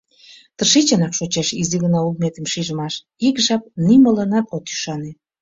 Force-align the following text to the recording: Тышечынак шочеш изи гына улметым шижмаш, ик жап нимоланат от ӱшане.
Тышечынак 0.57 1.13
шочеш 1.17 1.47
изи 1.61 1.77
гына 1.83 1.99
улметым 2.07 2.45
шижмаш, 2.51 2.93
ик 3.27 3.35
жап 3.45 3.63
нимоланат 3.85 4.45
от 4.55 4.65
ӱшане. 4.73 5.11